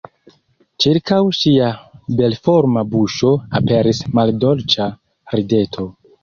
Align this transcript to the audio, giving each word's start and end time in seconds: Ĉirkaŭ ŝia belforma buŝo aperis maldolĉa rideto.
Ĉirkaŭ 0.85 1.19
ŝia 1.39 1.67
belforma 2.21 2.83
buŝo 2.95 3.35
aperis 3.61 4.01
maldolĉa 4.21 4.89
rideto. 5.37 5.89